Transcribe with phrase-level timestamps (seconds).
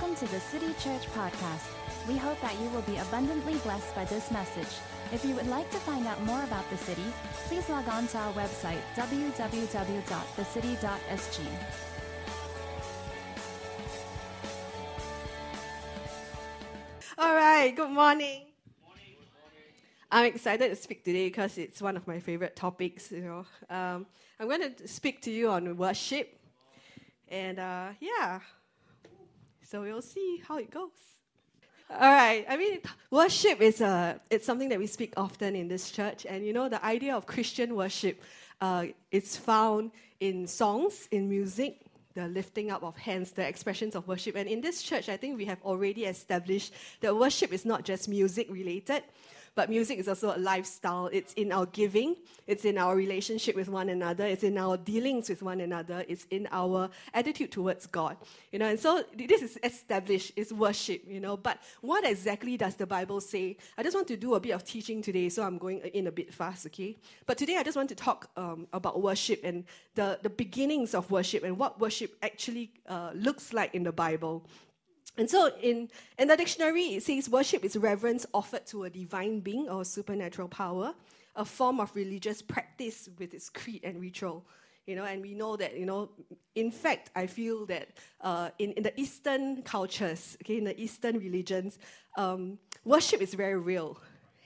[0.00, 1.68] Welcome to the City Church Podcast.
[2.08, 4.78] We hope that you will be abundantly blessed by this message.
[5.12, 7.04] If you would like to find out more about the city,
[7.48, 9.46] please log on to our website, www.thecity.sg.
[17.18, 18.46] All right, good morning.
[20.10, 23.12] I'm excited to speak today because it's one of my favorite topics.
[23.12, 24.06] You know, um,
[24.40, 26.40] I'm going to speak to you on worship,
[27.28, 28.40] and uh, yeah,
[29.70, 30.90] so we'll see how it goes.
[31.90, 32.44] All right.
[32.48, 32.80] I mean,
[33.10, 36.68] worship is a it's something that we speak often in this church, and you know
[36.68, 38.20] the idea of Christian worship
[38.60, 44.06] uh, is found in songs, in music, the lifting up of hands, the expressions of
[44.08, 44.36] worship.
[44.36, 48.08] And in this church, I think we have already established that worship is not just
[48.08, 49.02] music related,
[49.54, 51.08] but music is also a lifestyle.
[51.12, 55.28] It's in our giving, it's in our relationship with one another, it's in our dealings
[55.28, 58.16] with one another, it's in our attitude towards God.
[58.52, 61.36] You know, and so this is established, it's worship, you know.
[61.36, 63.56] But what exactly does the Bible say?
[63.76, 66.12] I just want to do a bit of teaching today, so I'm going in a
[66.12, 66.96] bit fast, okay?
[67.26, 71.10] But today I just want to talk um, about worship and the, the beginnings of
[71.10, 74.46] worship and what worship actually uh, looks like in the Bible.
[75.20, 79.40] And so in, in the dictionary, it says worship is reverence offered to a divine
[79.40, 80.94] being or supernatural power,
[81.36, 84.46] a form of religious practice with its creed and ritual.
[84.86, 86.08] You know, and we know that, you know,
[86.54, 87.88] in fact, I feel that
[88.22, 91.78] uh, in, in the Eastern cultures, okay, in the Eastern religions,
[92.16, 94.00] um, worship is very real.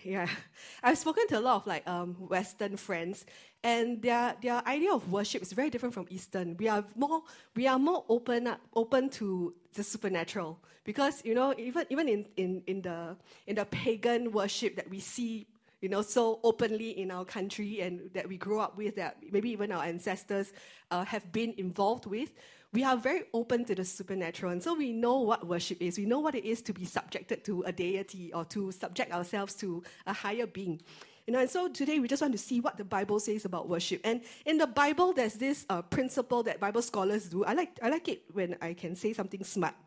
[0.04, 0.28] Yeah,
[0.82, 3.24] I've spoken to a lot of like um, Western friends,
[3.62, 6.56] and their their idea of worship is very different from Eastern.
[6.58, 7.22] We are more
[7.56, 12.62] we are more open open to the supernatural because you know even even in, in,
[12.66, 13.16] in the
[13.46, 15.46] in the pagan worship that we see
[15.80, 19.50] you know so openly in our country and that we grew up with that maybe
[19.50, 20.52] even our ancestors
[20.90, 22.32] uh, have been involved with
[22.74, 26.04] we are very open to the supernatural and so we know what worship is we
[26.04, 29.82] know what it is to be subjected to a deity or to subject ourselves to
[30.06, 30.80] a higher being
[31.26, 33.66] you know, and so today we just want to see what the Bible says about
[33.66, 34.02] worship.
[34.04, 37.44] And in the Bible, there's this uh, principle that Bible scholars do.
[37.44, 39.74] I like, I like it when I can say something smart.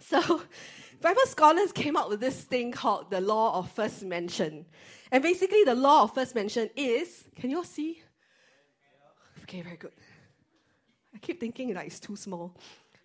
[0.00, 0.42] So,
[1.00, 4.66] Bible scholars came up with this thing called the law of first mention.
[5.12, 8.02] And basically, the law of first mention is can you all see?
[9.42, 9.92] Okay, very good.
[11.14, 12.54] I keep thinking that it's too small.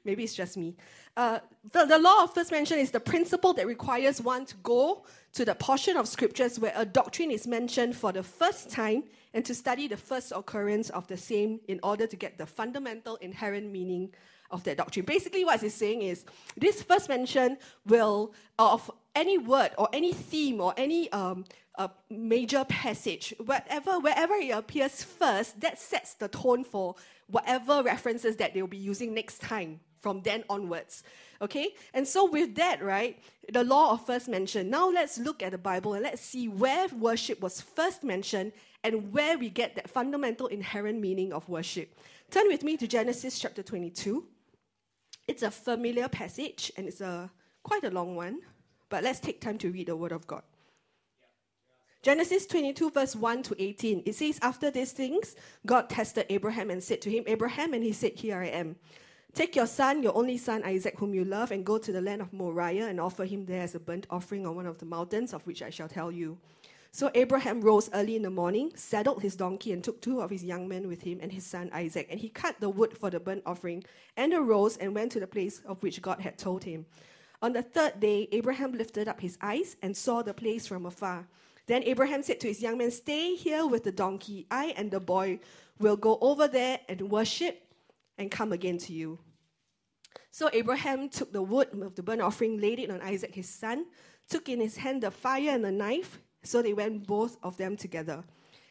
[0.05, 0.75] Maybe it's just me.
[1.17, 1.39] Uh,
[1.71, 5.45] the, the law of first mention is the principle that requires one to go to
[5.45, 9.03] the portion of scriptures where a doctrine is mentioned for the first time
[9.33, 13.17] and to study the first occurrence of the same in order to get the fundamental
[13.17, 14.09] inherent meaning
[14.51, 15.05] of that doctrine.
[15.05, 16.25] Basically, what it's saying is
[16.57, 21.45] this first mention will, of any word or any theme or any um,
[21.77, 26.95] uh, major passage, whatever, wherever it appears first, that sets the tone for
[27.29, 31.03] whatever references that they'll be using next time from then onwards.
[31.41, 31.73] Okay?
[31.93, 33.19] And so, with that, right,
[33.51, 34.69] the law of first mention.
[34.69, 38.53] Now, let's look at the Bible and let's see where worship was first mentioned
[38.83, 41.97] and where we get that fundamental inherent meaning of worship.
[42.31, 44.25] Turn with me to Genesis chapter 22.
[45.27, 47.29] It's a familiar passage and it's a
[47.63, 48.39] quite a long one,
[48.89, 50.43] but let's take time to read the Word of God.
[52.01, 54.03] Genesis 22, verse 1 to 18.
[54.05, 57.91] It says, After these things, God tested Abraham and said to him, Abraham, and he
[57.91, 58.77] said, Here I am.
[59.33, 62.21] Take your son, your only son Isaac, whom you love, and go to the land
[62.21, 65.33] of Moriah and offer him there as a burnt offering on one of the mountains
[65.33, 66.37] of which I shall tell you.
[66.91, 70.43] So Abraham rose early in the morning, saddled his donkey, and took two of his
[70.43, 72.07] young men with him and his son Isaac.
[72.09, 73.83] And he cut the wood for the burnt offering,
[74.15, 76.85] and arose and went to the place of which God had told him.
[77.41, 81.27] On the third day, Abraham lifted up his eyes and saw the place from afar.
[81.69, 84.47] Then Abraham said to his young men, Stay here with the donkey.
[84.49, 85.39] I and the boy
[85.77, 87.61] will go over there and worship
[88.17, 89.19] and come again to you.
[90.31, 93.85] So Abraham took the wood of the burnt offering, laid it on Isaac his son,
[94.27, 96.19] took in his hand the fire and the knife.
[96.41, 98.23] So they went both of them together.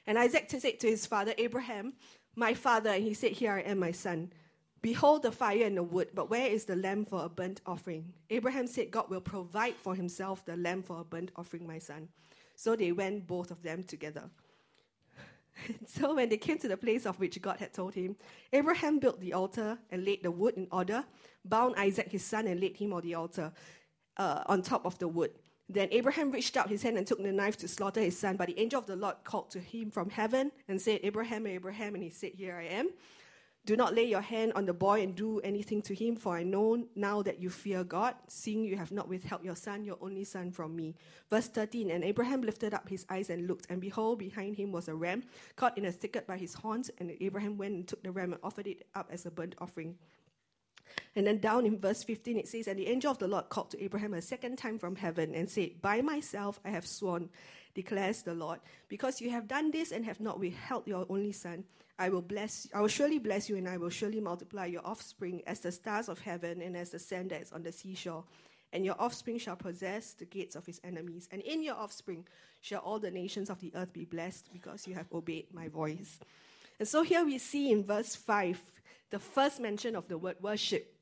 [0.09, 1.93] And Isaac said to his father Abraham,
[2.35, 4.33] My father, and he said, Here I am, my son.
[4.83, 8.13] Behold the fire and the wood, but where is the lamb for a burnt offering?
[8.31, 12.09] Abraham said, God will provide for himself the lamb for a burnt offering, my son.
[12.59, 14.25] So they went both of them together.
[15.87, 18.17] so when they came to the place of which God had told him,
[18.53, 21.05] Abraham built the altar and laid the wood in order,
[21.45, 23.53] bound Isaac his son, and laid him on the altar
[24.17, 25.31] uh, on top of the wood.
[25.69, 28.37] Then Abraham reached out his hand and took the knife to slaughter his son.
[28.37, 31.95] But the angel of the Lord called to him from heaven and said, Abraham, Abraham.
[31.95, 32.91] And he said, Here I am.
[33.69, 36.43] Do not lay your hand on the boy and do anything to him, for I
[36.43, 40.25] know now that you fear God, seeing you have not withheld your son, your only
[40.25, 40.95] son, from me.
[41.29, 44.89] Verse 13 And Abraham lifted up his eyes and looked, and behold, behind him was
[44.89, 45.23] a ram
[45.55, 46.91] caught in a thicket by his horns.
[46.97, 49.97] And Abraham went and took the ram and offered it up as a burnt offering.
[51.15, 53.71] And then down in verse 15, it says, And the angel of the Lord called
[53.73, 57.29] to Abraham a second time from heaven and said, By myself I have sworn,
[57.75, 61.65] declares the Lord, because you have done this and have not withheld your only son.
[61.99, 65.43] I will bless I will surely bless you and I will surely multiply your offspring
[65.47, 68.25] as the stars of heaven and as the sand that is on the seashore.
[68.73, 71.29] And your offspring shall possess the gates of his enemies.
[71.33, 72.27] And in your offspring
[72.61, 76.19] shall all the nations of the earth be blessed because you have obeyed my voice.
[76.79, 78.61] And so here we see in verse 5
[79.11, 80.95] the first mention of the word worship.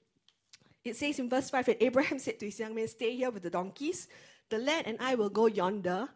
[0.85, 3.43] It says in verse 5 that Abraham said to his young men, Stay here with
[3.43, 4.09] the donkeys.
[4.49, 6.09] The lad and I will go yonder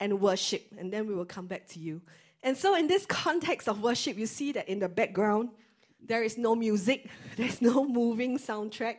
[0.00, 2.00] and worship, and then we will come back to you.
[2.42, 5.50] And so, in this context of worship, you see that in the background,
[6.00, 8.96] there is no music, there's no moving soundtrack,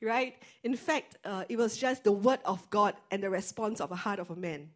[0.00, 0.36] right?
[0.62, 3.96] In fact, uh, it was just the word of God and the response of a
[3.96, 4.70] heart of a man.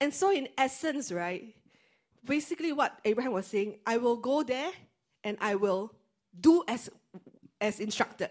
[0.00, 1.54] And so, in essence, right,
[2.24, 4.70] basically what Abraham was saying, I will go there
[5.24, 5.92] and I will
[6.38, 6.90] do as,
[7.60, 8.30] as instructed.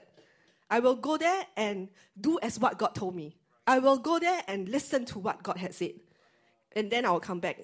[0.70, 1.90] I will go there and
[2.20, 3.36] do as what God told me.
[3.68, 5.94] I will go there and listen to what God had said
[6.76, 7.60] and then I will come back.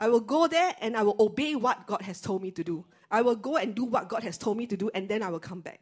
[0.00, 2.84] I will go there and I will obey what God has told me to do.
[3.10, 5.28] I will go and do what God has told me to do, and then I
[5.28, 5.80] will come back.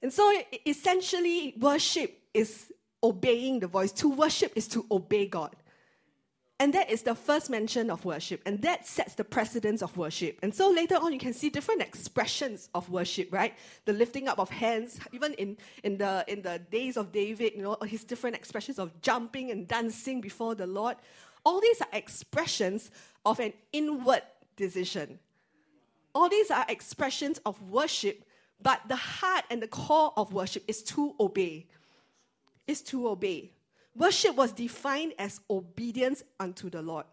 [0.00, 0.32] And so
[0.64, 2.72] essentially, worship is
[3.02, 3.92] obeying the voice.
[3.92, 5.56] To worship is to obey God.
[6.60, 10.38] And that is the first mention of worship, and that sets the precedence of worship.
[10.42, 13.54] And so later on, you can see different expressions of worship, right?
[13.86, 17.62] The lifting up of hands, even in, in, the, in the days of David, you
[17.62, 20.96] know, his different expressions of jumping and dancing before the Lord.
[21.44, 22.90] All these are expressions
[23.24, 24.22] of an inward
[24.56, 25.18] decision.
[26.14, 28.24] All these are expressions of worship,
[28.62, 31.66] but the heart and the core of worship is to obey.
[32.66, 33.52] Is to obey.
[33.96, 37.06] Worship was defined as obedience unto the Lord.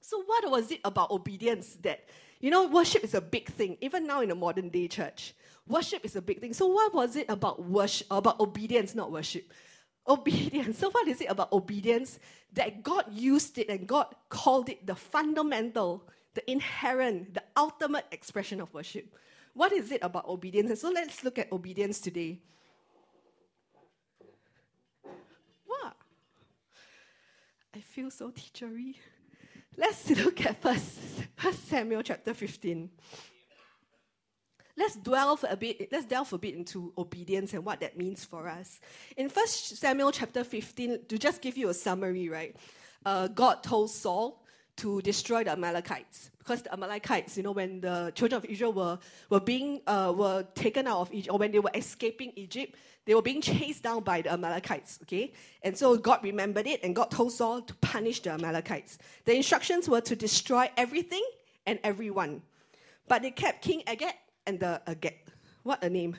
[0.00, 2.04] So, what was it about obedience that,
[2.40, 5.34] you know, worship is a big thing, even now in the modern day church?
[5.68, 6.52] Worship is a big thing.
[6.52, 9.50] So, what was it about worship, about obedience, not worship?
[10.06, 10.78] Obedience.
[10.80, 12.18] So, what is it about obedience
[12.54, 18.60] that God used it and God called it the fundamental, the inherent, the ultimate expression
[18.60, 19.14] of worship?
[19.54, 20.70] What is it about obedience?
[20.70, 22.40] And so, let's look at obedience today.
[25.66, 25.94] What?
[27.74, 28.96] I feel so teachery.
[29.76, 30.98] Let's look at first,
[31.36, 32.90] first Samuel chapter 15
[34.76, 38.48] let's delve a bit let's delve a bit into obedience and what that means for
[38.48, 38.80] us.
[39.16, 42.56] In first samuel chapter 15 to just give you a summary right
[43.04, 44.42] uh, god told saul
[44.76, 46.30] to destroy the amalekites.
[46.38, 48.98] Because the amalekites you know when the children of israel were,
[49.30, 53.14] were being uh, were taken out of egypt or when they were escaping egypt they
[53.14, 55.32] were being chased down by the amalekites okay?
[55.62, 58.98] And so god remembered it and god told saul to punish the amalekites.
[59.26, 61.24] The instructions were to destroy everything
[61.66, 62.42] and everyone.
[63.08, 64.14] But they kept king agag
[64.46, 64.94] and the uh,
[65.62, 66.16] what a name.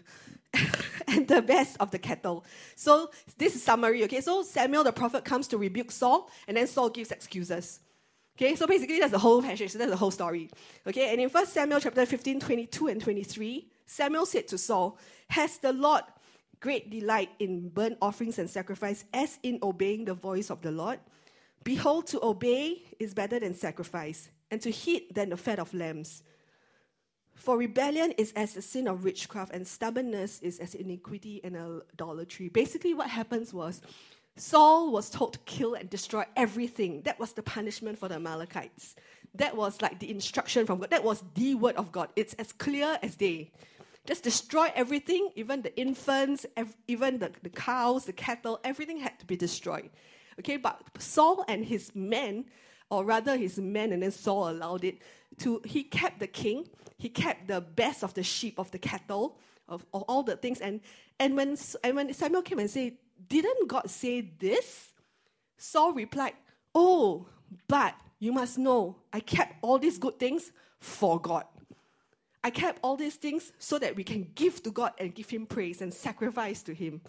[1.07, 2.45] and the best of the cattle.
[2.75, 4.21] So this is summary, okay?
[4.21, 7.79] So Samuel the prophet comes to rebuke Saul, and then Saul gives excuses.
[8.35, 10.49] Okay, so basically that's the whole passage, that's the whole story.
[10.87, 14.97] Okay, and in 1 Samuel chapter 15, 22 and 23, Samuel said to Saul,
[15.29, 16.03] Has the Lord
[16.59, 20.99] great delight in burnt offerings and sacrifice as in obeying the voice of the Lord?
[21.63, 26.23] Behold, to obey is better than sacrifice, and to heed than the fat of lambs.
[27.43, 31.57] For rebellion is as the sin of witchcraft, and stubbornness is as iniquity and
[31.91, 32.47] idolatry.
[32.47, 33.81] Basically, what happens was
[34.37, 37.01] Saul was told to kill and destroy everything.
[37.01, 38.95] That was the punishment for the Amalekites.
[39.35, 40.89] That was like the instruction from God.
[40.91, 42.07] That was the word of God.
[42.15, 43.51] It's as clear as day.
[44.05, 49.19] Just destroy everything, even the infants, ev- even the, the cows, the cattle, everything had
[49.19, 49.89] to be destroyed.
[50.39, 52.45] Okay, but Saul and his men,
[52.89, 54.99] or rather his men, and then Saul allowed it
[55.39, 56.67] to, he kept the king
[57.03, 59.37] he kept the best of the sheep, of the cattle,
[59.67, 60.61] of, of all the things.
[60.61, 60.79] And,
[61.19, 62.93] and, when, and when Samuel came and said,
[63.27, 64.93] Didn't God say this?
[65.57, 66.31] Saul replied,
[66.73, 67.27] Oh,
[67.67, 71.43] but you must know, I kept all these good things for God.
[72.41, 75.45] I kept all these things so that we can give to God and give Him
[75.45, 77.01] praise and sacrifice to Him.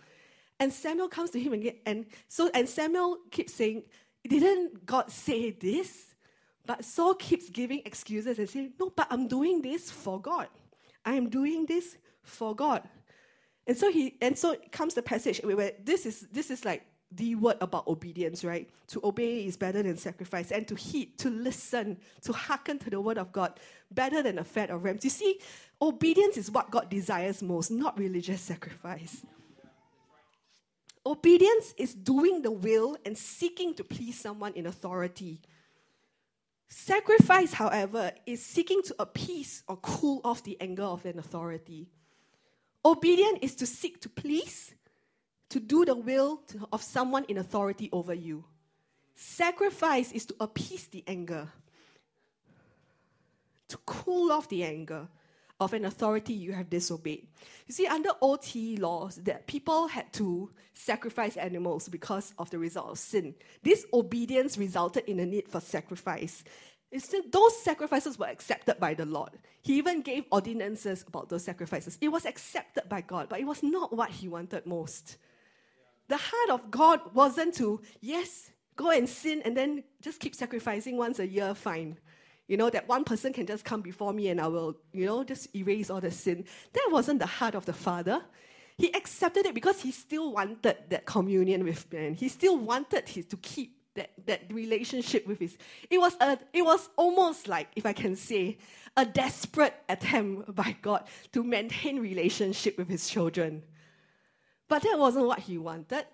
[0.58, 3.82] And Samuel comes to him again, and so and Samuel keeps saying,
[4.26, 6.13] "Didn't God say this?"
[6.66, 10.48] But Saul keeps giving excuses and saying, No, but I'm doing this for God.
[11.04, 12.82] I'm doing this for God.
[13.66, 17.34] And so he and so comes the passage where this is this is like the
[17.36, 18.68] word about obedience, right?
[18.88, 23.00] To obey is better than sacrifice, and to heed, to listen, to hearken to the
[23.00, 25.04] word of God, better than a fat of rams.
[25.04, 25.38] You see,
[25.80, 29.24] obedience is what God desires most, not religious sacrifice.
[31.06, 35.40] Obedience is doing the will and seeking to please someone in authority.
[36.76, 41.86] Sacrifice, however, is seeking to appease or cool off the anger of an authority.
[42.84, 44.74] Obedience is to seek to please,
[45.50, 48.44] to do the will of someone in authority over you.
[49.14, 51.48] Sacrifice is to appease the anger,
[53.68, 55.06] to cool off the anger
[55.60, 57.26] of an authority you have disobeyed.
[57.66, 62.90] You see, under OT laws, that people had to sacrifice animals because of the result
[62.90, 63.34] of sin.
[63.62, 66.42] This obedience resulted in a need for sacrifice.
[66.90, 69.30] Instead, those sacrifices were accepted by the Lord.
[69.62, 71.98] He even gave ordinances about those sacrifices.
[72.00, 75.16] It was accepted by God, but it was not what He wanted most.
[76.08, 80.96] The heart of God wasn't to, yes, go and sin and then just keep sacrificing
[80.96, 81.98] once a year, fine.
[82.46, 85.24] You know, that one person can just come before me and I will, you know,
[85.24, 86.44] just erase all the sin.
[86.72, 88.22] That wasn't the heart of the Father.
[88.76, 92.14] He accepted it because he still wanted that communion with man.
[92.14, 95.56] He still wanted his, to keep that, that relationship with his.
[95.88, 98.58] It was, a, it was almost like, if I can say,
[98.96, 103.62] a desperate attempt by God to maintain relationship with his children.
[104.68, 106.04] But that wasn't what he wanted.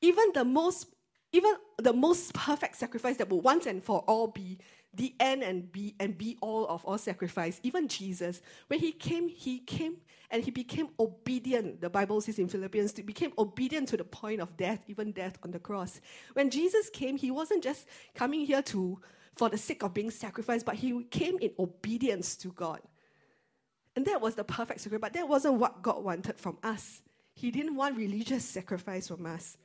[0.00, 0.86] Even the most
[1.34, 4.58] even the most perfect sacrifice that would once and for all be
[4.94, 7.60] the end and be and be all of all sacrifice.
[7.62, 9.96] Even Jesus, when he came, he came
[10.30, 11.80] and he became obedient.
[11.80, 15.38] The Bible says in Philippians, he became obedient to the point of death, even death
[15.42, 16.00] on the cross.
[16.34, 19.00] When Jesus came, he wasn't just coming here to
[19.34, 22.80] for the sake of being sacrificed, but he came in obedience to God.
[23.96, 27.00] And that was the perfect sacrifice, but that wasn't what God wanted from us.
[27.34, 29.56] He didn't want religious sacrifice from us.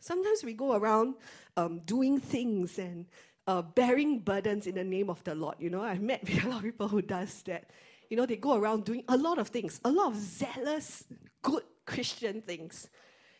[0.00, 1.14] Sometimes we go around
[1.56, 3.06] um, doing things and
[3.46, 5.56] uh, bearing burdens in the name of the Lord.
[5.58, 7.70] You know, I've met a lot of people who does that.
[8.10, 11.04] You know, they go around doing a lot of things, a lot of zealous,
[11.42, 12.88] good Christian things.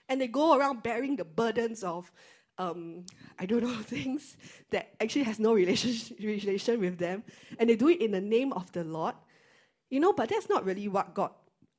[0.08, 2.10] And they go around bearing the burdens of,
[2.58, 3.04] um,
[3.38, 4.36] I don't know, things
[4.70, 7.24] that actually has no relation, relation with them.
[7.58, 9.14] And they do it in the name of the Lord.
[9.90, 11.30] You know, but that's not really what God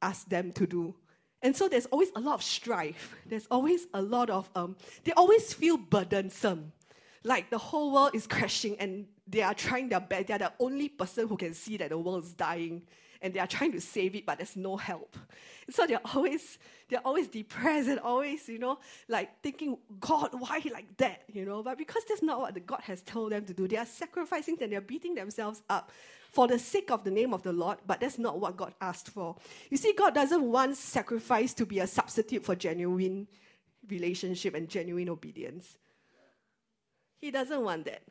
[0.02, 0.96] asked them to do.
[1.42, 3.16] And so there's always a lot of strife.
[3.26, 6.72] There's always a lot of, um, they always feel burdensome.
[7.26, 10.28] Like the whole world is crashing and they are trying their best.
[10.28, 12.84] They're the only person who can see that the world is dying
[13.22, 15.18] and they are trying to save it, but there's no help.
[15.72, 18.78] So they're always, they're always depressed and always, you know,
[19.10, 21.24] like thinking, God, why like that?
[21.34, 23.68] You know, but because that's not what the God has told them to do.
[23.68, 25.92] They are sacrificing and they're beating themselves up
[26.30, 29.10] for the sake of the name of the Lord, but that's not what God asked
[29.10, 29.36] for.
[29.72, 33.28] You see, God doesn't want sacrifice to be a substitute for genuine
[33.90, 35.78] relationship and genuine obedience.
[37.26, 38.04] He doesn't want that.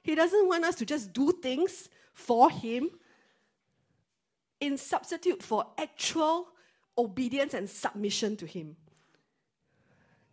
[0.00, 2.90] He doesn't want us to just do things for Him
[4.60, 6.46] in substitute for actual
[6.96, 8.76] obedience and submission to Him.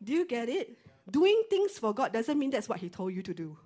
[0.03, 0.77] Do you get it?
[1.09, 3.57] Doing things for God doesn't mean that's what He told you to do.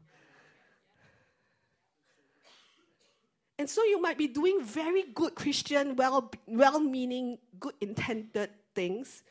[3.60, 9.24] And so you might be doing very good Christian, well, well-meaning, good intended things,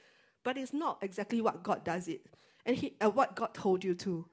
[0.45, 2.21] but it's not exactly what God does it,
[2.66, 4.26] and he, uh, what God told you to.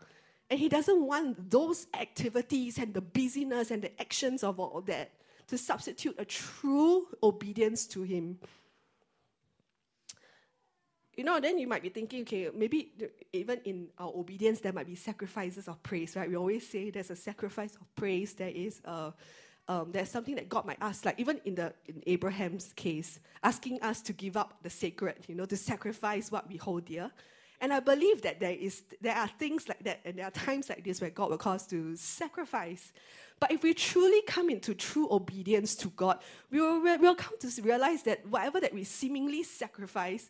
[0.49, 5.11] And He doesn't want those activities and the busyness and the actions of all that
[5.47, 8.39] to substitute a true obedience to Him.
[11.15, 12.91] You know, then you might be thinking, okay, maybe
[13.31, 16.27] even in our obedience, there might be sacrifices of praise, right?
[16.27, 19.13] We always say there's a sacrifice of praise, there is a
[19.69, 23.81] um, there's something that God might ask, like even in the in Abraham's case, asking
[23.81, 27.09] us to give up the sacred, you know, to sacrifice what we hold dear.
[27.63, 30.67] And I believe that there is there are things like that, and there are times
[30.67, 32.91] like this where God will cause us to sacrifice.
[33.39, 36.19] But if we truly come into true obedience to God,
[36.51, 40.29] we will we'll come to realize that whatever that we seemingly sacrifice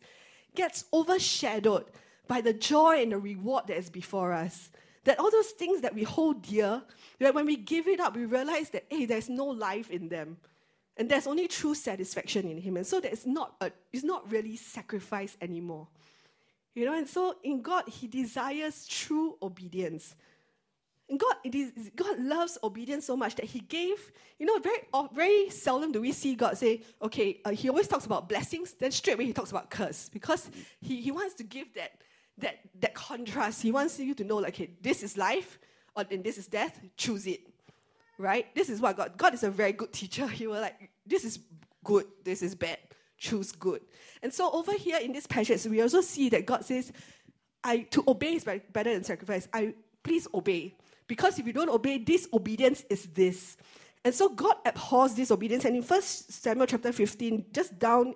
[0.54, 1.86] gets overshadowed
[2.28, 4.70] by the joy and the reward that is before us.
[5.06, 6.84] That all those things that we hold dear,
[7.18, 10.38] that when we give it up, we realize that, hey, there's no life in them.
[10.98, 12.78] And there's only true satisfaction in Him.
[12.78, 15.88] And so it's not, a, it's not really sacrifice anymore.
[16.76, 20.16] You know, and so in God, He desires true obedience.
[21.10, 24.80] And God, it is, God loves obedience so much that He gave, you know, very,
[25.14, 28.92] very seldom do we see God say, okay, uh, He always talks about blessings, then
[28.92, 30.50] straight away He talks about curse, because
[30.82, 31.92] He, he wants to give that
[32.40, 33.62] that, that contrast.
[33.62, 35.60] He wants you to know, like, okay, this is life,
[35.96, 36.80] or and this is death.
[36.98, 37.42] Choose it,
[38.18, 38.54] right?
[38.56, 39.18] This is what God.
[39.18, 40.28] God is a very good teacher.
[40.40, 41.40] He will like, this is
[41.84, 42.80] good, this is bad.
[43.24, 43.80] Choose good.
[44.22, 46.92] And so over here in this passage, we also see that God says,
[47.64, 49.48] "I to obey is better than sacrifice.
[49.54, 50.76] I please obey,
[51.08, 53.56] because if you don't obey, disobedience is this."
[54.04, 55.64] And so God abhors disobedience.
[55.64, 58.16] And in First Samuel chapter 15, just down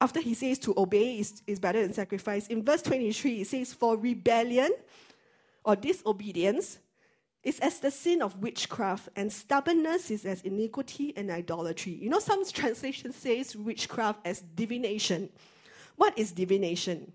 [0.00, 3.72] after he says to obey is, is better than sacrifice, in verse 23, he says,
[3.72, 4.72] For rebellion
[5.64, 6.78] or disobedience
[7.48, 11.92] is as the sin of witchcraft, and stubbornness is as iniquity and idolatry.
[11.92, 15.30] You know, some translation says witchcraft as divination.
[15.96, 17.10] What is divination?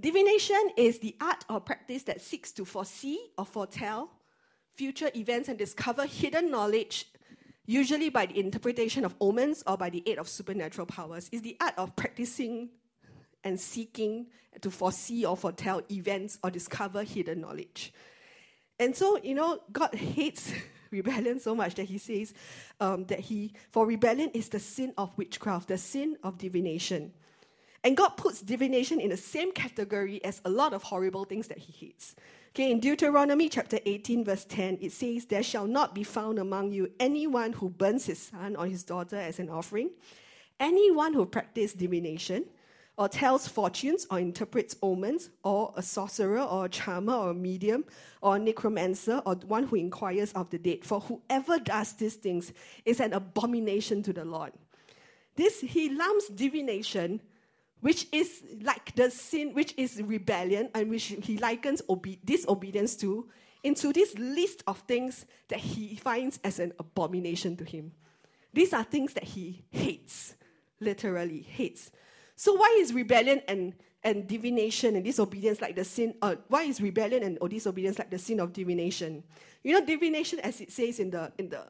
[0.00, 4.10] Divination is the art or practice that seeks to foresee or foretell
[4.74, 7.06] future events and discover hidden knowledge,
[7.66, 11.28] usually by the interpretation of omens or by the aid of supernatural powers.
[11.30, 12.70] Is the art of practicing
[13.44, 14.28] and seeking
[14.62, 17.92] to foresee or foretell events or discover hidden knowledge.
[18.82, 20.52] And so, you know, God hates
[20.90, 22.34] rebellion so much that he says
[22.80, 27.12] um, that he, for rebellion is the sin of witchcraft, the sin of divination.
[27.84, 31.58] And God puts divination in the same category as a lot of horrible things that
[31.58, 32.16] he hates.
[32.50, 36.72] Okay, in Deuteronomy chapter 18, verse 10, it says, There shall not be found among
[36.72, 39.90] you anyone who burns his son or his daughter as an offering,
[40.58, 42.46] anyone who practices divination,
[43.02, 47.84] or tells fortunes, or interprets omens, or a sorcerer, or a charmer, or a medium,
[48.20, 50.84] or a necromancer, or one who inquires of the dead.
[50.84, 52.52] For whoever does these things
[52.84, 54.52] is an abomination to the Lord.
[55.34, 57.20] This, he lumps divination
[57.80, 63.28] which is like the sin, which is rebellion, and which he likens obe- disobedience to,
[63.64, 67.90] into this list of things that he finds as an abomination to him.
[68.52, 70.36] These are things that he hates,
[70.78, 71.90] literally hates.
[72.42, 73.72] So why is rebellion and,
[74.02, 76.14] and divination and disobedience like the sin?
[76.20, 79.22] Uh, why is rebellion and or disobedience like the sin of divination?
[79.62, 81.62] You know, divination, as it says in the in the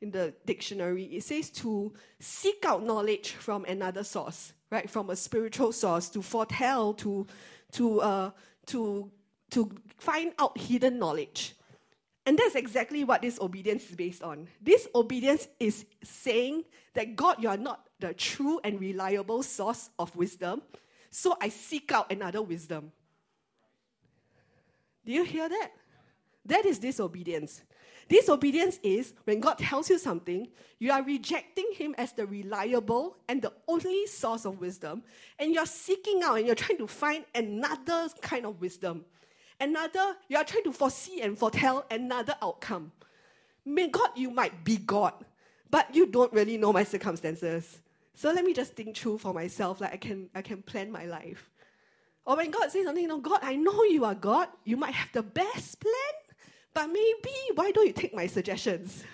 [0.00, 5.16] in the dictionary, it says to seek out knowledge from another source right, from a
[5.16, 7.26] spiritual source to foretell, to,
[7.72, 8.30] to, uh,
[8.66, 9.10] to,
[9.50, 11.54] to find out hidden knowledge.
[12.26, 14.48] And that's exactly what this obedience is based on.
[14.60, 16.64] This obedience is saying
[16.94, 20.62] that God, you are not the true and reliable source of wisdom,
[21.10, 22.92] so I seek out another wisdom.
[25.04, 25.70] Do you hear that?
[26.46, 27.62] That is disobedience.
[28.08, 33.40] Disobedience is when God tells you something, you are rejecting Him as the reliable and
[33.40, 35.02] the only source of wisdom,
[35.38, 39.04] and you're seeking out and you're trying to find another kind of wisdom.
[39.60, 42.92] Another, you are trying to foresee and foretell another outcome.
[43.64, 45.14] May God, you might be God,
[45.70, 47.80] but you don't really know my circumstances.
[48.14, 51.06] So let me just think through for myself, like I can, I can plan my
[51.06, 51.50] life.
[52.26, 54.48] Oh or when God says something, you know, God, I know you are God.
[54.64, 55.92] You might have the best plan,
[56.72, 59.04] but maybe, why don't you take my suggestions?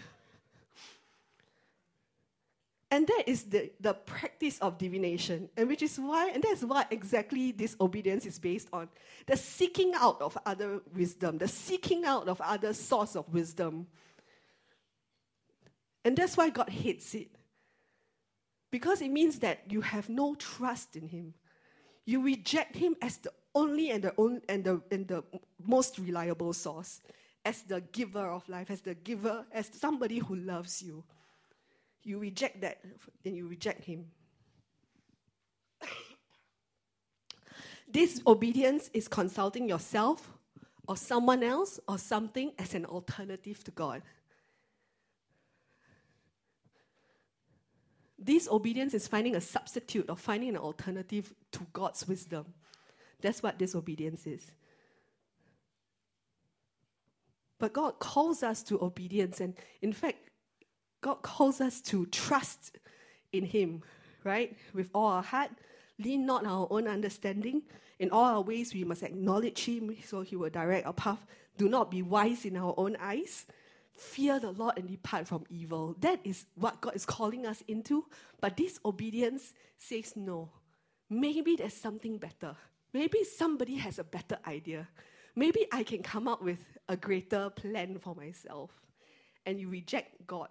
[2.93, 6.93] And that is the, the practice of divination, and which is why, and that's what
[6.93, 8.89] exactly this obedience is based on
[9.27, 13.87] the seeking out of other wisdom, the seeking out of other source of wisdom.
[16.05, 17.29] And that's why God hates it.
[18.73, 21.35] Because it means that you have no trust in Him.
[22.07, 25.23] You reject Him as the only and the, only, and the, and the
[25.65, 27.01] most reliable source
[27.45, 31.05] as the giver of life, as the giver, as somebody who loves you.
[32.03, 32.79] You reject that
[33.25, 34.07] and you reject him.
[37.89, 40.33] this obedience is consulting yourself
[40.89, 44.03] or someone else or something as an alternative to God.
[48.19, 52.45] This obedience is finding a substitute or finding an alternative to God's wisdom.
[53.23, 54.51] That's what disobedience is.
[57.59, 59.41] But God calls us to obedience.
[59.41, 60.30] And in fact,
[61.01, 62.79] God calls us to trust
[63.33, 63.83] in Him,
[64.25, 64.57] right?
[64.75, 65.51] With all our heart,
[65.99, 67.63] lean not our own understanding.
[67.99, 71.25] In all our ways, we must acknowledge Him so He will direct our path.
[71.57, 73.47] Do not be wise in our own eyes.
[73.93, 75.95] Fear the Lord and depart from evil.
[76.01, 78.07] That is what God is calling us into.
[78.41, 80.51] But disobedience says no.
[81.11, 82.57] Maybe there's something better.
[82.95, 84.89] Maybe somebody has a better idea
[85.37, 88.71] maybe I can come up with a greater plan for myself.
[89.47, 90.49] And you reject God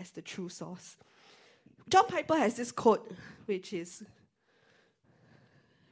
[0.00, 0.96] as the true source.
[1.88, 3.12] John Piper has this quote,
[3.46, 4.02] which is,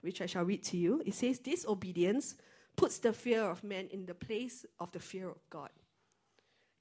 [0.01, 1.03] which I shall read to you.
[1.05, 2.37] It says, Disobedience
[2.77, 5.71] puts the fear of man in the place of the fear of God.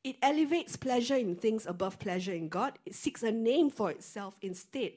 [0.03, 2.79] It elevates pleasure in things above pleasure in God.
[2.85, 4.93] It seeks a name for itself instead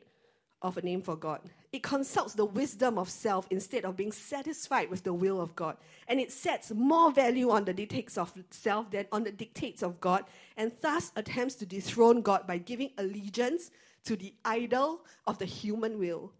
[0.62, 1.40] of a name for God.
[1.72, 5.76] It consults the wisdom of self instead of being satisfied with the will of God.
[6.08, 10.00] And it sets more value on the dictates of self than on the dictates of
[10.00, 10.24] God,
[10.56, 13.70] and thus attempts to dethrone God by giving allegiance
[14.04, 16.32] to the idol of the human will.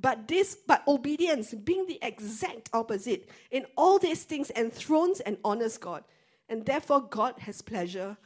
[0.00, 5.76] But this, but obedience being the exact opposite, in all these things enthrones and honors
[5.76, 6.04] God.
[6.48, 8.16] And therefore, God has pleasure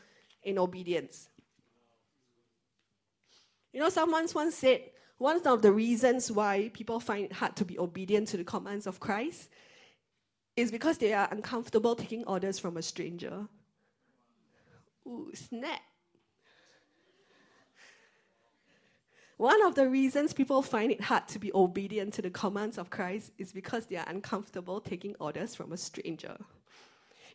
[0.42, 1.28] in obedience.
[3.72, 4.82] You know, someone once said,
[5.18, 8.86] one of the reasons why people find it hard to be obedient to the commands
[8.86, 9.48] of Christ
[10.56, 13.46] is because they are uncomfortable taking orders from a stranger.
[15.06, 15.80] Ooh, snap.
[19.38, 22.90] One of the reasons people find it hard to be obedient to the commands of
[22.90, 26.36] Christ is because they are uncomfortable taking orders from a stranger.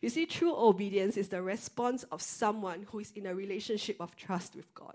[0.00, 4.14] You see, true obedience is the response of someone who is in a relationship of
[4.14, 4.94] trust with God.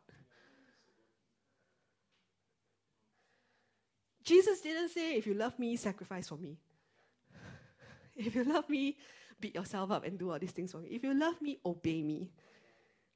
[4.24, 6.58] Jesus didn't say, if you love me, sacrifice for me.
[8.16, 8.98] If you love me,
[9.40, 10.90] beat yourself up and do all these things for me.
[10.90, 12.32] If you love me, obey me.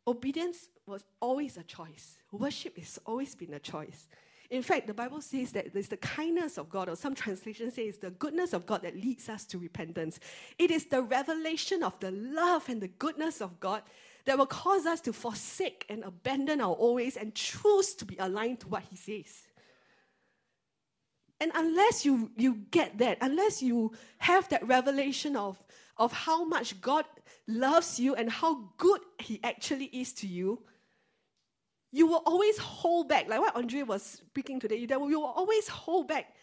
[0.07, 2.17] Obedience was always a choice.
[2.31, 4.07] Worship has always been a choice.
[4.49, 7.83] In fact, the Bible says that it's the kindness of God, or some translations say
[7.83, 10.19] it's the goodness of God that leads us to repentance.
[10.57, 13.83] It is the revelation of the love and the goodness of God
[14.23, 18.15] that will cause us to forsake and abandon our old ways and choose to be
[18.17, 19.46] aligned to what He says.
[21.39, 25.57] And unless you, you get that, unless you have that revelation of,
[25.97, 27.05] of how much God
[27.47, 30.59] loves you and how good He actually is to you,
[31.91, 33.29] you will always hold back.
[33.29, 36.33] Like what Andre was speaking today, you will always hold back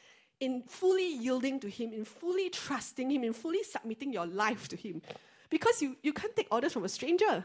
[0.40, 4.76] in fully yielding to Him, in fully trusting Him, in fully submitting your life to
[4.76, 5.02] Him.
[5.50, 7.44] Because you, you can't take orders from a stranger.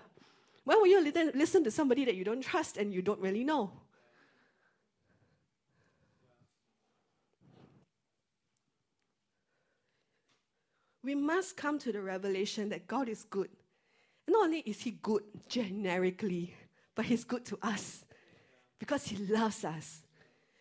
[0.63, 3.71] Why would you listen to somebody that you don't trust and you don't really know?
[11.09, 13.49] We must come to the revelation that God is good.
[14.27, 16.53] Not only is He good generically,
[16.93, 18.05] but He's good to us
[18.77, 20.03] because He loves us.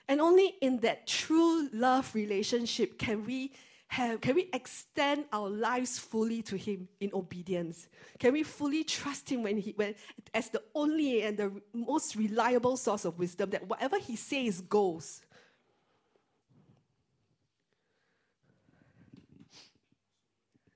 [0.08, 3.52] And only in that true love relationship can we
[3.88, 7.86] have, can we extend our lives fully to Him in obedience?
[8.18, 9.94] Can we fully trust Him when He, when,
[10.32, 15.20] as the only and the most reliable source of wisdom that whatever He says goes?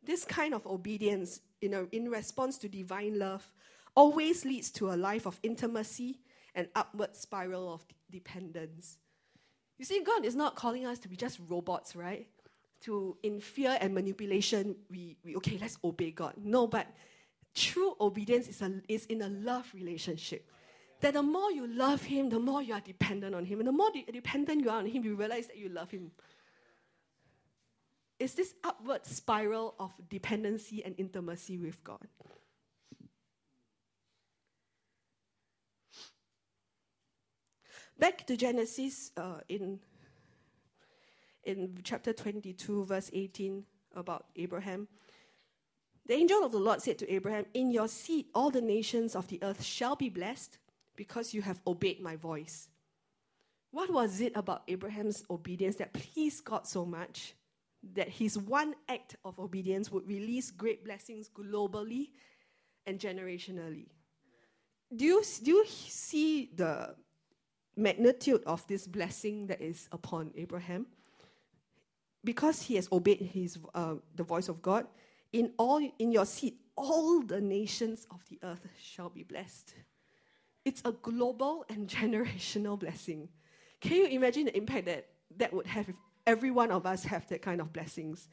[0.04, 3.46] This kind of obedience in, in response to divine love
[3.94, 6.20] always leads to a life of intimacy
[6.54, 8.98] and upward spiral of dependence.
[9.78, 12.26] You see, God is not calling us to be just robots, right?
[12.82, 16.34] To, in fear and manipulation, we, we okay, let's obey God.
[16.36, 16.88] No, but
[17.54, 20.48] true obedience is, a, is in a love relationship.
[21.00, 23.58] That the more you love Him, the more you are dependent on Him.
[23.58, 26.12] And the more de- dependent you are on Him, you realize that you love Him
[28.22, 32.06] is this upward spiral of dependency and intimacy with God.
[37.98, 39.80] Back to Genesis uh, in,
[41.42, 43.64] in chapter 22, verse 18,
[43.96, 44.86] about Abraham.
[46.06, 49.26] The angel of the Lord said to Abraham, In your seed all the nations of
[49.26, 50.58] the earth shall be blessed
[50.94, 52.68] because you have obeyed my voice.
[53.72, 57.34] What was it about Abraham's obedience that pleased God so much?
[57.94, 62.10] That his one act of obedience would release great blessings globally
[62.86, 63.86] and generationally.
[64.94, 66.94] Do you, do you see the
[67.76, 70.86] magnitude of this blessing that is upon Abraham?
[72.24, 74.86] Because he has obeyed his, uh, the voice of God,
[75.32, 79.74] in, all, in your seed, all the nations of the earth shall be blessed.
[80.64, 83.28] It's a global and generational blessing.
[83.80, 87.26] Can you imagine the impact that that would have if every one of us have
[87.28, 88.28] that kind of blessings.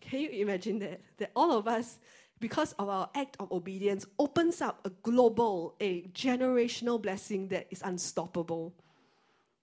[0.00, 1.00] Can you imagine that?
[1.18, 1.98] That all of us,
[2.40, 7.82] because of our act of obedience, opens up a global, a generational blessing that is
[7.82, 8.74] unstoppable.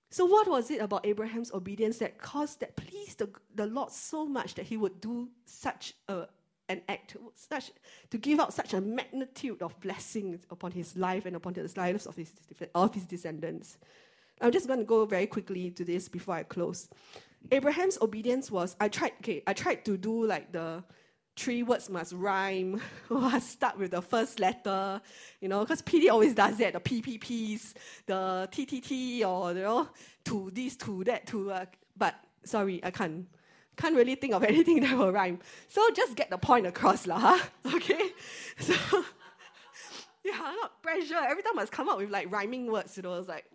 [0.09, 4.25] So, what was it about Abraham's obedience that caused, that pleased the, the Lord so
[4.25, 6.27] much that he would do such a,
[6.69, 7.71] an act, such,
[8.11, 12.05] to give out such a magnitude of blessings upon his life and upon the lives
[12.05, 12.31] of his,
[12.75, 13.77] of his descendants?
[14.41, 16.89] I'm just going to go very quickly to this before I close.
[17.51, 20.83] Abraham's obedience was I tried okay, I tried to do like the
[21.35, 25.01] three words must rhyme or start with the first letter,
[25.41, 27.73] you know, because PD always does that, the PPPs,
[28.05, 29.89] the TTT, or, you know,
[30.25, 31.65] to this, to that, to, uh,
[31.97, 33.27] but sorry, I can't.
[33.75, 35.39] Can't really think of anything that will rhyme.
[35.67, 37.43] So just get the point across, lah, huh?
[37.75, 38.11] Okay?
[38.59, 38.75] So,
[40.23, 41.15] yeah, not pressure.
[41.15, 43.45] Every time I must come up with like rhyming words, you know, it's like,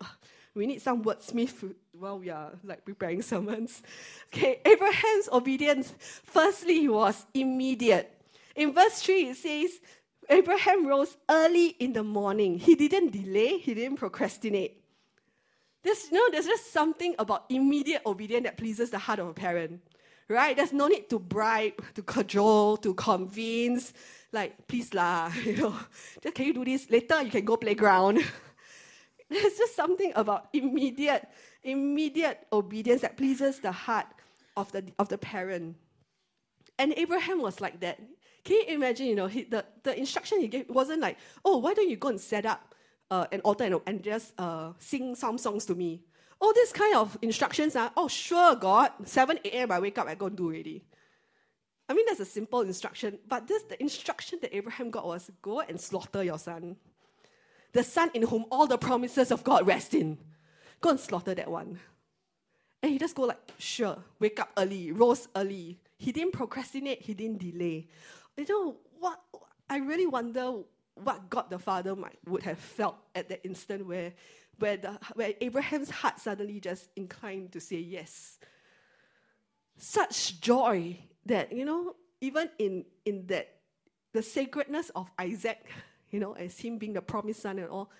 [0.55, 3.81] we need some wordsmith while we are like preparing sermons.
[4.33, 8.13] Okay, Abraham's obedience, firstly, was immediate.
[8.55, 9.79] In verse 3, it says,
[10.29, 12.59] Abraham rose early in the morning.
[12.59, 14.79] He didn't delay, he didn't procrastinate.
[15.81, 19.33] There's, you know, there's just something about immediate obedience that pleases the heart of a
[19.33, 19.81] parent,
[20.27, 20.55] right?
[20.55, 23.93] There's no need to bribe, to cajole, to convince.
[24.31, 25.75] Like, please lah, you know,
[26.21, 26.89] just can you do this?
[26.91, 28.23] Later you can go playground.
[29.31, 31.27] There's just something about immediate,
[31.63, 34.07] immediate obedience that pleases the heart
[34.57, 35.75] of the, of the parent.
[36.79, 37.99] And Abraham was like that.
[38.43, 41.73] Can you imagine, you know, he, the, the instruction he gave wasn't like, oh, why
[41.73, 42.73] don't you go and set up
[43.11, 46.01] uh, an altar and, and just uh, sing some songs to me?
[46.41, 49.71] All these kind of instructions are, oh, sure, God, 7 a.m.
[49.71, 50.85] I wake up, I go and do already.
[51.89, 55.61] I mean, that's a simple instruction, but this the instruction that Abraham got was go
[55.61, 56.75] and slaughter your son.
[57.71, 60.17] The son in whom all the promises of God rest in.
[60.81, 61.79] Go and slaughter that one.
[62.81, 65.79] And he just go like, sure, wake up early, rose early.
[65.97, 67.87] He didn't procrastinate, he didn't delay.
[68.37, 69.19] You know, what
[69.69, 70.63] I really wonder
[70.95, 74.13] what God the Father might would have felt at that instant where
[74.57, 78.39] where the where Abraham's heart suddenly just inclined to say yes.
[79.77, 83.55] Such joy that, you know, even in in that
[84.13, 85.69] the sacredness of Isaac,
[86.10, 87.90] you know, as him being the promised son and all,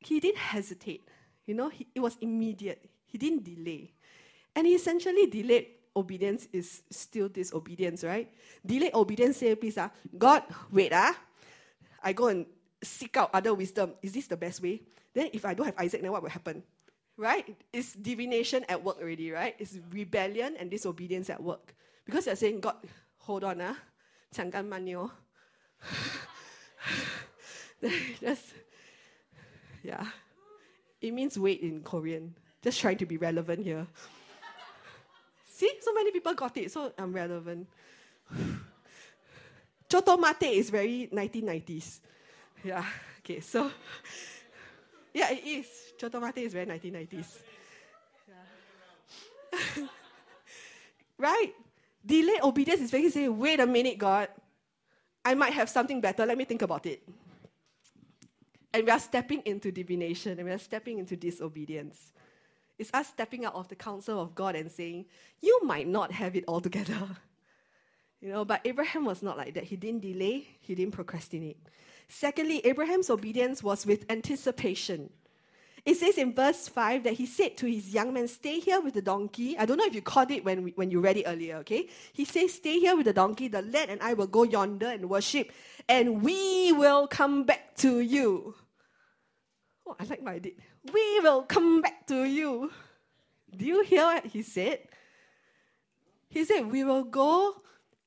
[0.00, 1.02] he didn't hesitate.
[1.46, 2.88] You know, he, it was immediate.
[3.06, 3.92] He didn't delay.
[4.54, 8.32] And he essentially delayed obedience is still disobedience, right?
[8.64, 11.14] Delayed obedience say, please, ah, God, wait, ah.
[12.02, 12.46] I go and
[12.82, 13.92] seek out other wisdom.
[14.02, 14.82] Is this the best way?
[15.12, 16.62] Then if I don't have Isaac, then what will happen?
[17.16, 17.54] Right?
[17.72, 19.54] It's divination at work already, right?
[19.58, 21.74] It's rebellion and disobedience at work.
[22.06, 22.76] Because you're saying, God,
[23.18, 23.76] hold on, ah.
[24.32, 25.10] 抢干慢妞.
[28.21, 28.53] Just,
[29.83, 30.05] yeah.
[31.01, 32.35] It means wait in Korean.
[32.61, 33.87] Just trying to be relevant here.
[35.47, 37.67] See, so many people got it, so I'm relevant.
[39.89, 41.99] Choto mate is very 1990s.
[42.63, 42.83] Yeah,
[43.19, 43.71] okay, so.
[45.15, 45.67] Yeah, it is.
[45.97, 47.39] Choto mate is very 1990s.
[48.27, 49.87] Yeah.
[51.17, 51.53] right?
[52.05, 54.27] Delayed obedience is very saying, wait a minute, God.
[55.25, 56.25] I might have something better.
[56.25, 57.01] Let me think about it.
[58.73, 62.11] And we are stepping into divination and we are stepping into disobedience.
[62.77, 65.05] It's us stepping out of the counsel of God and saying,
[65.41, 67.07] You might not have it all together.
[68.21, 69.65] You know, but Abraham was not like that.
[69.65, 71.59] He didn't delay, he didn't procrastinate.
[72.07, 75.11] Secondly, Abraham's obedience was with anticipation.
[75.85, 78.95] It says in verse 5 that he said to his young man, Stay here with
[78.95, 79.55] the donkey.
[79.57, 81.87] I don't know if you caught it when, we, when you read it earlier, okay?
[82.11, 83.47] He says, Stay here with the donkey.
[83.47, 85.51] The lad and I will go yonder and worship,
[85.87, 88.55] and we will come back to you.
[89.85, 90.53] Oh, I like my idea.
[90.91, 92.71] We will come back to you.
[93.55, 94.79] Do you hear what he said?
[96.29, 97.61] He said, We will go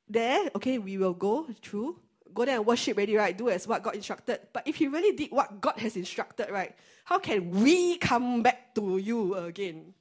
[0.08, 0.50] there.
[0.56, 2.00] Okay, we will go through.
[2.38, 3.37] Go there and worship ready, right?
[3.37, 4.38] Do as what God instructed.
[4.53, 6.72] But if he really did what God has instructed, right?
[7.05, 9.92] How can we come back to you again?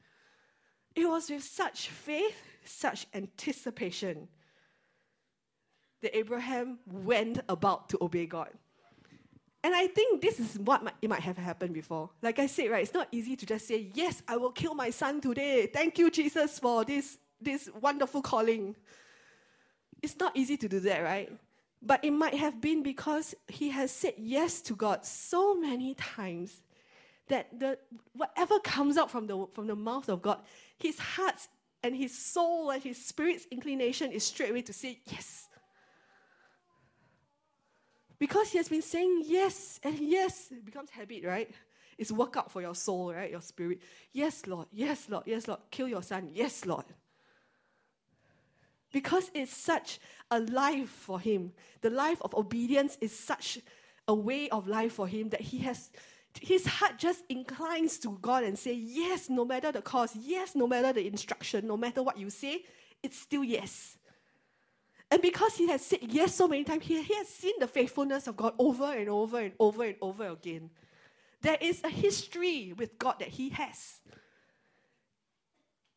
[0.95, 4.28] It was with such faith, such anticipation
[6.04, 8.52] that Abraham went about to obey God.
[9.63, 12.12] And I think this is what might, it might have happened before.
[12.21, 14.91] Like I said, right, it's not easy to just say, Yes, I will kill my
[14.91, 15.65] son today.
[15.73, 18.76] Thank you, Jesus, for this, this wonderful calling.
[20.04, 21.32] It's not easy to do that, right?
[21.81, 26.61] But it might have been because he has said yes to God so many times
[27.27, 27.77] that the,
[28.13, 30.39] whatever comes out from the, from the mouth of God,
[30.77, 31.35] his heart
[31.83, 35.47] and his soul and his spirit's inclination is straight away to say yes.
[38.19, 41.51] Because he has been saying yes and yes, it becomes habit, right?
[41.97, 43.29] It's workout for your soul, right?
[43.29, 43.81] Your spirit.
[44.13, 44.67] Yes, Lord.
[44.71, 45.23] Yes, Lord.
[45.25, 45.59] Yes, Lord.
[45.69, 46.29] Kill your son.
[46.33, 46.85] Yes, Lord.
[48.91, 50.00] Because it's such
[50.32, 51.52] a life for him.
[51.82, 53.60] The life of obedience is such
[54.08, 55.89] a way of life for him that he has
[56.41, 60.67] his heart just inclines to God and say, Yes, no matter the cost, yes, no
[60.67, 62.63] matter the instruction, no matter what you say,
[63.04, 63.97] it's still yes.
[65.10, 68.28] And because he has said yes so many times, he, he has seen the faithfulness
[68.28, 70.69] of God over and over and over and over again.
[71.41, 74.02] There is a history with God that he has.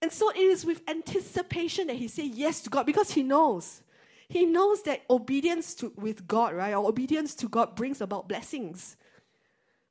[0.03, 3.83] And so it is with anticipation that he says yes to God because he knows.
[4.29, 8.97] He knows that obedience to, with God, right, or obedience to God brings about blessings.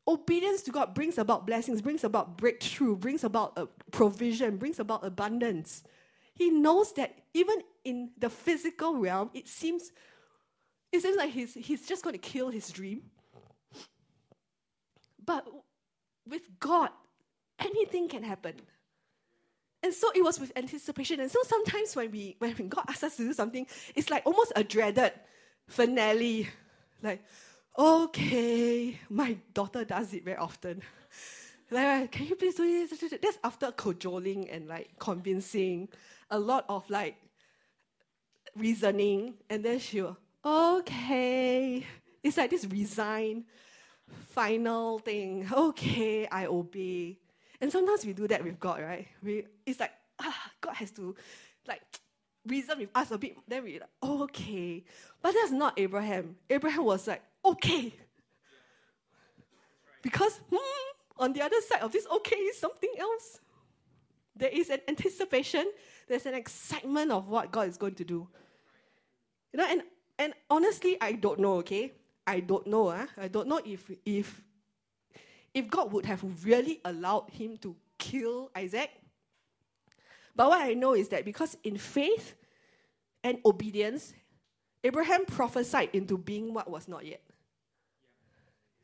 [0.08, 5.06] Obedience to God brings about blessings, brings about breakthrough, brings about a provision, brings about
[5.06, 5.84] abundance.
[6.34, 9.92] He knows that even in the physical realm, it seems,
[10.92, 13.02] it seems like he's, he's just going to kill his dream.
[15.24, 15.46] But
[16.26, 16.90] with God,
[17.60, 18.56] anything can happen.
[19.82, 21.20] And so it was with anticipation.
[21.20, 23.66] And so sometimes when we when God asks us to do something,
[23.96, 25.14] it's like almost a dreaded
[25.68, 26.50] finale.
[27.02, 27.24] Like,
[27.78, 30.82] okay, my daughter does it very often.
[31.72, 33.00] Like, can you please do this?
[33.22, 35.88] That's after cajoling and like convincing
[36.30, 37.16] a lot of like
[38.58, 41.86] reasoning, and then she'll, okay.
[42.24, 43.46] It's like this resign,
[44.32, 45.48] final thing.
[45.52, 47.20] Okay, I obey.
[47.62, 49.08] And sometimes we do that with God, right?
[49.22, 51.16] We, it's like, ah, God has to,
[51.68, 51.82] like,
[52.46, 54.84] reason with us a bit, then we like, okay.
[55.22, 56.36] But that's not Abraham.
[56.50, 57.94] Abraham was like, okay.
[60.02, 60.58] Because hmm,
[61.18, 63.40] on the other side of this okay is something else.
[64.36, 65.70] There is an anticipation,
[66.08, 68.28] there's an excitement of what God is going to do.
[69.52, 69.82] You know, and,
[70.18, 71.92] and honestly, I don't know, okay?
[72.26, 72.92] I don't know.
[72.92, 73.08] Huh?
[73.18, 74.42] I don't know if, if,
[75.60, 78.90] if God would have really allowed him to kill Isaac.
[80.36, 82.36] But what I know is that because in faith
[83.24, 84.14] and obedience,
[84.84, 87.22] Abraham prophesied into being what was not yet.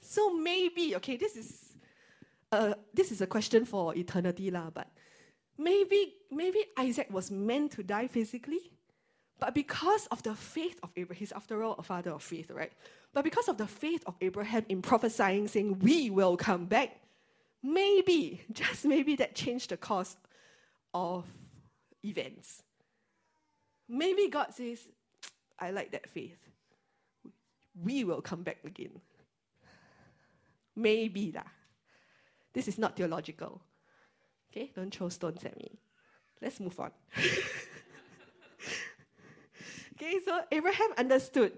[0.02, 1.76] So maybe, okay, this is
[2.52, 4.88] a, this is a question for eternity, lah, but
[5.58, 8.75] maybe maybe Isaac was meant to die physically,
[9.40, 12.72] but because of the faith of Abraham, he's after all a father of faith, right?
[13.14, 17.02] But because of the faith of Abraham in prophesying, saying, We will come back,
[17.62, 20.16] maybe, just maybe that changed the course
[20.94, 21.26] of
[22.04, 22.64] events.
[23.88, 24.80] Maybe God says,
[25.60, 26.38] I like that faith.
[27.82, 29.02] We will come back again.
[30.76, 31.44] Maybe lah.
[32.54, 33.62] This is not theological.
[34.52, 35.78] Okay, don't throw stones at me.
[36.42, 36.92] Let's move on.
[39.96, 41.54] okay, so Abraham understood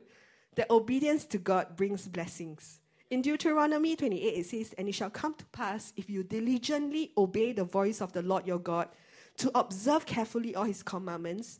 [0.55, 2.79] that obedience to God brings blessings.
[3.09, 7.53] In Deuteronomy 28, it says, And it shall come to pass if you diligently obey
[7.53, 8.89] the voice of the Lord your God,
[9.37, 11.59] to observe carefully all his commandments,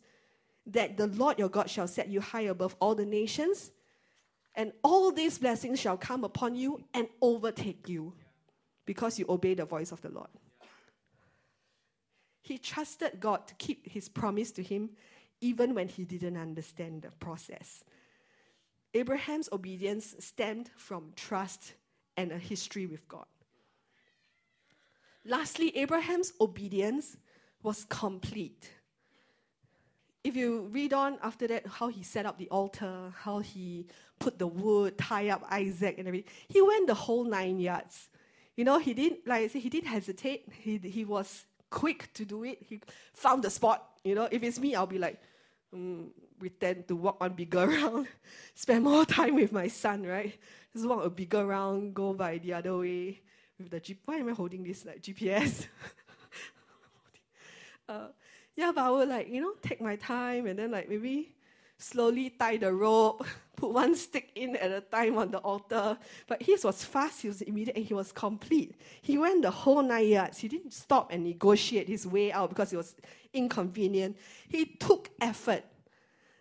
[0.66, 3.72] that the Lord your God shall set you high above all the nations,
[4.56, 8.14] and all these blessings shall come upon you and overtake you
[8.86, 10.30] because you obey the voice of the Lord.
[12.42, 14.90] He trusted God to keep his promise to him
[15.42, 17.84] even when he didn't understand the process.
[18.94, 21.74] Abraham's obedience stemmed from trust
[22.16, 23.26] and a history with God.
[25.26, 27.18] Lastly, Abraham's obedience
[27.62, 28.72] was complete.
[30.24, 33.88] If you read on after that, how he set up the altar, how he
[34.20, 38.10] put the wood, tie up Isaac and everything, he went the whole nine yards.
[38.56, 40.52] You know, he didn't, like I said, he didn't hesitate.
[40.52, 42.60] He, he was quick to do it.
[42.62, 42.80] He
[43.14, 43.84] found the spot.
[44.04, 45.20] You know, if it's me, I'll be like,
[45.74, 48.08] mm, pretend to walk on bigger round,
[48.56, 50.38] spend more time with my son, right?
[50.74, 53.22] Just walk a bigger round, go by the other way
[53.58, 53.98] with the G.
[54.06, 55.68] Why am I holding this like GPS?
[57.90, 58.08] uh,
[58.56, 61.36] yeah, but I would like you know take my time and then like maybe
[61.78, 63.26] slowly tie the rope,
[63.58, 65.98] put one stick in at a time on the altar.
[66.28, 68.76] But his was fast, he was immediate, and he was complete.
[69.02, 70.38] He went the whole nine yards.
[70.38, 72.96] He didn't stop and negotiate his way out because it was
[73.34, 74.16] inconvenient.
[74.48, 75.66] He took effort.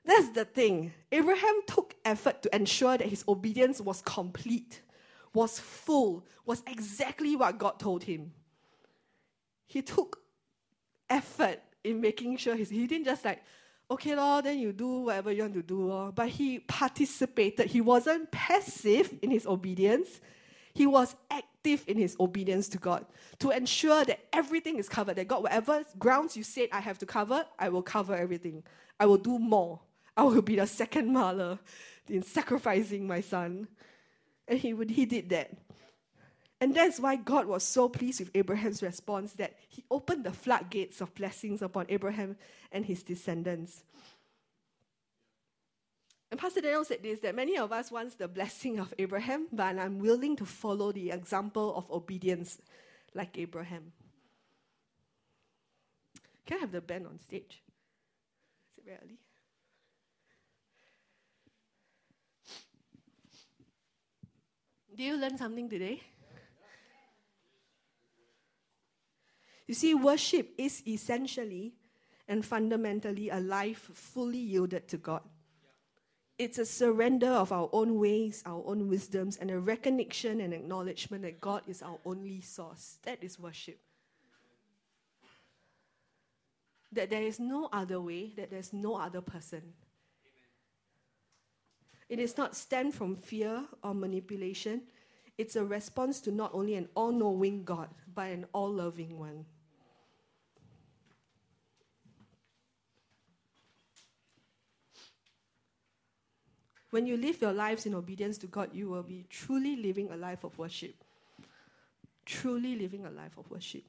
[0.04, 0.92] That's the thing.
[1.10, 4.82] Abraham took effort to ensure that his obedience was complete,
[5.34, 8.32] was full, was exactly what God told him.
[9.66, 10.20] He took
[11.10, 13.42] effort in making sure his, he didn't just like,
[13.90, 15.86] okay, lor, then you do whatever you want to do.
[15.86, 16.12] Lor.
[16.12, 17.66] But he participated.
[17.66, 20.20] He wasn't passive in his obedience.
[20.74, 23.06] He was active in his obedience to God
[23.38, 25.16] to ensure that everything is covered.
[25.16, 28.62] That God, whatever grounds you said I have to cover, I will cover everything.
[29.00, 29.80] I will do more.
[30.16, 31.58] I will be the second mother
[32.08, 33.68] in sacrificing my son.
[34.48, 35.50] And he, would, he did that.
[36.60, 41.00] And that's why God was so pleased with Abraham's response that he opened the floodgates
[41.00, 42.36] of blessings upon Abraham
[42.72, 43.84] and his descendants.
[46.30, 49.78] And Pastor Daniel said this that many of us want the blessing of Abraham, but
[49.78, 52.58] I'm willing to follow the example of obedience
[53.14, 53.92] like Abraham.
[56.46, 57.62] Can I have the band on stage?
[58.72, 59.18] Is it very early?
[64.96, 66.00] Did you learn something today?
[69.66, 71.74] You see, worship is essentially
[72.28, 75.22] and fundamentally a life fully yielded to God.
[76.38, 81.22] It's a surrender of our own ways, our own wisdoms, and a recognition and acknowledgement
[81.22, 82.98] that God is our only source.
[83.04, 83.78] That is worship.
[86.92, 89.62] That there is no other way, that there's no other person.
[92.08, 94.82] It is not stem from fear or manipulation.
[95.38, 99.46] It's a response to not only an all knowing God, but an all loving one.
[106.96, 110.16] When you live your lives in obedience to God, you will be truly living a
[110.16, 110.94] life of worship.
[112.24, 113.84] Truly living a life of worship.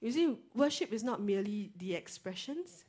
[0.00, 2.86] You see, worship is not merely the expressions.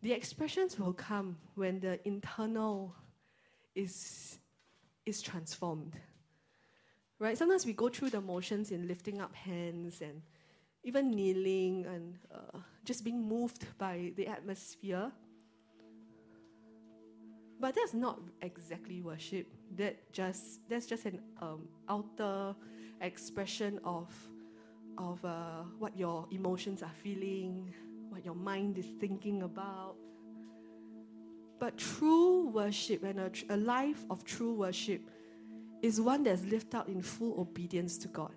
[0.00, 2.94] The expressions will come when the internal
[3.74, 4.38] is,
[5.04, 5.92] is transformed.
[7.18, 7.36] Right?
[7.36, 10.22] Sometimes we go through the motions in lifting up hands and
[10.82, 15.12] even kneeling and uh, just being moved by the atmosphere.
[17.60, 19.46] But that's not exactly worship.
[19.76, 22.56] That just that's just an um, outer
[23.02, 24.08] expression of
[24.96, 27.72] of uh, what your emotions are feeling,
[28.08, 29.96] what your mind is thinking about.
[31.58, 35.02] But true worship and a, a life of true worship
[35.82, 38.32] is one that's lived out in full obedience to God.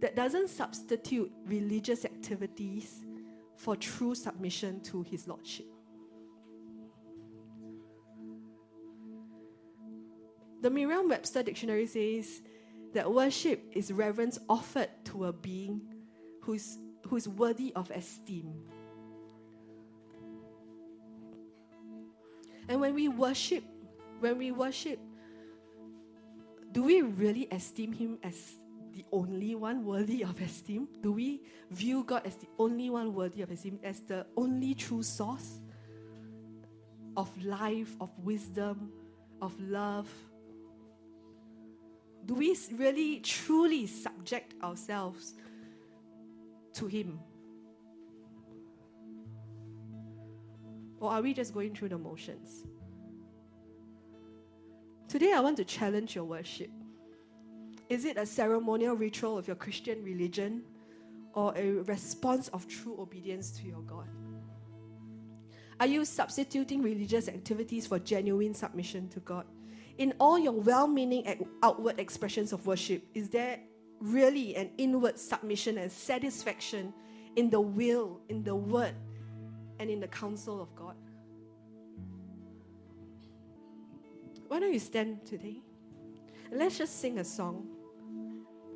[0.00, 3.04] That doesn't substitute religious activities
[3.56, 5.66] for true submission to His Lordship.
[10.60, 12.42] The Merriam Webster Dictionary says
[12.92, 15.80] that worship is reverence offered to a being
[16.40, 18.52] who's, who's worthy of esteem.
[22.68, 23.64] And when we worship,
[24.20, 24.98] when we worship,
[26.72, 28.56] do we really esteem Him as
[28.92, 30.88] the only one worthy of esteem?
[31.00, 35.02] Do we view God as the only one worthy of esteem, as the only true
[35.02, 35.60] source
[37.16, 38.90] of life, of wisdom,
[39.40, 40.08] of love?
[42.28, 45.32] Do we really truly subject ourselves
[46.74, 47.18] to Him?
[51.00, 52.66] Or are we just going through the motions?
[55.08, 56.70] Today, I want to challenge your worship.
[57.88, 60.64] Is it a ceremonial ritual of your Christian religion
[61.32, 64.06] or a response of true obedience to your God?
[65.80, 69.46] Are you substituting religious activities for genuine submission to God?
[69.98, 73.60] In all your well meaning outward expressions of worship, is there
[74.00, 76.94] really an inward submission and satisfaction
[77.36, 78.94] in the will, in the word,
[79.78, 80.94] and in the counsel of God?
[84.46, 85.60] Why don't you stand today?
[86.50, 87.66] Let's just sing a song.